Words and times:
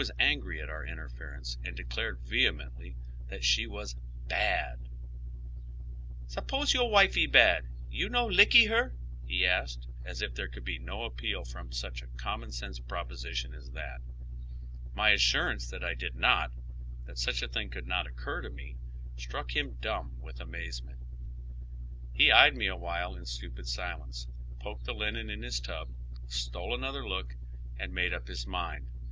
99 0.17 0.27
angry 0.31 0.59
at 0.59 0.67
our 0.67 0.83
interference, 0.83 1.59
and 1.63 1.75
declared 1.75 2.17
vehemently 2.21 2.95
that 3.27 3.43
she 3.43 3.67
was" 3.67 3.93
bad,"" 4.27 4.89
S'ppose 6.27 6.73
your 6.73 6.89
wifee 6.89 7.27
bad, 7.31 7.67
you 7.87 8.09
no 8.09 8.25
lickee 8.25 8.65
her?" 8.67 8.95
he 9.27 9.45
asked, 9.45 9.87
aB 10.03 10.23
if 10.23 10.33
there 10.33 10.49
conld 10.49 10.63
be 10.65 10.79
no 10.79 11.03
appeal 11.03 11.45
from 11.45 11.71
such 11.71 12.01
a 12.01 12.07
cominon 12.07 12.59
Bense 12.59 12.79
proposition 12.79 13.53
as 13.53 13.69
that. 13.73 14.01
My 14.95 15.11
assurance 15.11 15.69
that 15.69 15.83
I 15.83 15.93
did 15.93 16.15
not, 16.15 16.49
that 17.05 17.23
Buch 17.23 17.43
a 17.43 17.47
thing 17.47 17.69
could 17.69 17.85
not 17.85 18.07
occur 18.07 18.41
to 18.41 18.49
me, 18.49 18.77
struck 19.17 19.49
liim 19.49 19.79
dumb 19.81 20.19
with 20.19 20.39
amazement. 20.39 21.03
He 22.11 22.31
eyed 22.31 22.55
me 22.57 22.65
a 22.65 22.75
while 22.75 23.13
in 23.15 23.27
stupid 23.27 23.67
silence, 23.67 24.25
poked 24.59 24.85
the 24.85 24.95
linen 24.95 25.29
in 25.29 25.43
his 25.43 25.59
tub, 25.59 25.93
stole 26.25 26.73
another 26.73 27.07
look, 27.07 27.35
and 27.77 27.93
made 27.93 28.13
up 28.15 28.27
his 28.27 28.47
mind. 28.47 28.87